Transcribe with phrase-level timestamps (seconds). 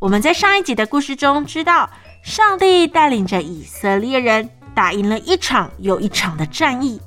[0.00, 1.90] 我们在上一集的故事中知道，
[2.22, 7.00] 上帝带领着以色列人打赢了一场又一场的战役，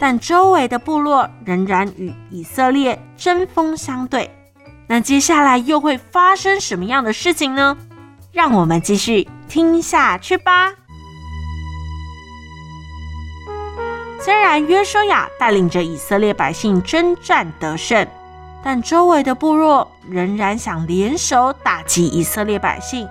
[0.00, 4.28] 但周围的部落仍然与以色列针锋相对。
[4.88, 7.76] 那接下来又会发生什么样的事情呢？
[8.32, 10.72] 让我们继续听下去吧。
[14.20, 18.04] 虽然约书亚带领着以色列百姓征战得胜。
[18.64, 23.06] 但周围的部落仍然想联手打击以色列百姓，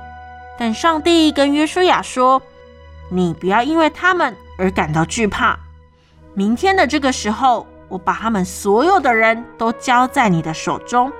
[0.57, 2.41] 但上帝跟约书亚说
[3.11, 5.55] ：“你不要因为他们而感到惧怕。
[6.33, 11.11] 明天的这个时候，我把他们所有的人都交在你的手中，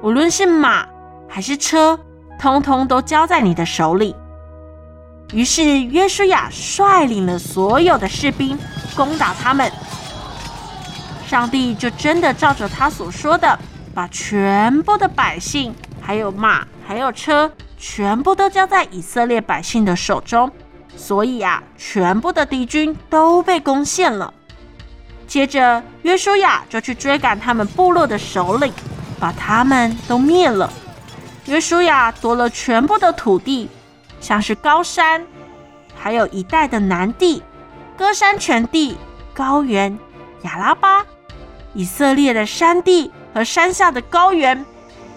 [0.00, 0.88] 无论是马
[1.28, 2.00] 还是车，
[2.40, 4.16] 通通都交在你的手里。”
[5.34, 8.58] 于是约书亚率领了所有的士兵
[8.96, 9.70] 攻打他们。
[11.28, 13.58] 上帝就真的照着他所说的，
[13.94, 20.50] 把全部的百姓、还有马、还有车，全部都交在以色列百姓的手中。
[20.96, 24.32] 所以啊，全部的敌军都被攻陷了。
[25.26, 28.72] 接着，约书亚就去追赶他们部落的首领，
[29.20, 30.72] 把他们都灭了。
[31.44, 33.68] 约书亚夺了全部的土地，
[34.18, 35.22] 像是高山，
[35.94, 37.42] 还有一带的南地、
[37.98, 38.96] 歌山全地、
[39.34, 39.96] 高原、
[40.44, 41.04] 亚拉巴。
[41.74, 44.64] 以色列的山地和山下的高原，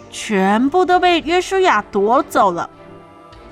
[0.09, 2.69] 全部都被约书亚夺走了。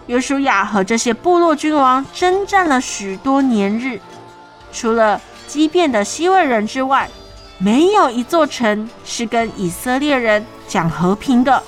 [0.08, 4.00] 约书亚和这些部落君王征战了许多年日，
[4.72, 7.10] 除了基遍的西魏人之外，
[7.58, 11.62] 没有一座城是跟以色列人讲和平的，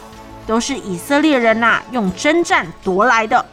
[0.47, 3.45] 都是以色列人呐、用征战夺来的。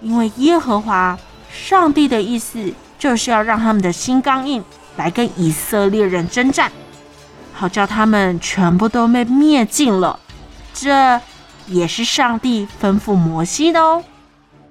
[0.00, 1.18] 因为耶和华
[1.52, 4.64] 上帝的意思就是要让他们的心刚硬，
[4.96, 6.70] 来跟以色列人征战。
[7.58, 10.20] 好叫他们全部都被灭尽了，
[10.72, 11.20] 这
[11.66, 14.04] 也是上帝吩咐摩西的哦。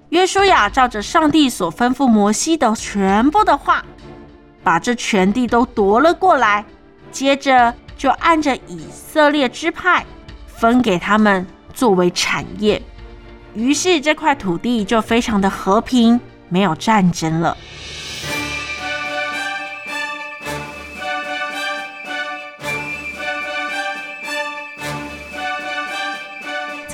[0.07, 3.83] 约书亚照着上帝所吩咐摩西的全部的话，
[4.63, 6.63] 把这全地都夺了过来，
[7.11, 10.05] 接着就按着以色列支派
[10.45, 12.81] 分给他们作为产业，
[13.53, 16.17] 于是这块土地就非常的和平，
[16.47, 17.57] 没有战争了。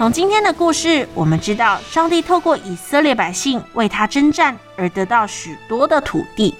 [0.03, 6.53] 从今天的故事，我们知道上帝透过以色列百姓为他征战而得到许多的土地。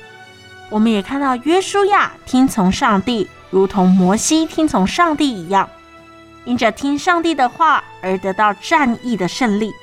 [0.69, 5.69] 我们也看到约书亚听从上帝，如同摩西听从上帝一样，
[6.45, 9.73] 因着听上帝的话而得到战役的胜利。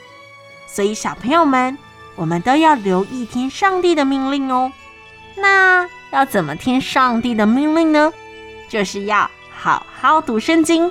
[0.67, 1.77] 所以小朋友们，
[2.17, 4.73] 我们都要留意听上帝的命令哦。
[5.37, 8.11] 那要怎么听上帝的命令呢？
[8.71, 10.91] 就是要好好读圣经。